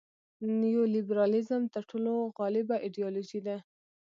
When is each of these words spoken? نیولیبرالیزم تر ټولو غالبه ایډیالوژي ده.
نیولیبرالیزم 0.61 1.63
تر 1.73 1.83
ټولو 1.89 2.13
غالبه 2.37 2.75
ایډیالوژي 2.85 3.39
ده. 3.47 3.57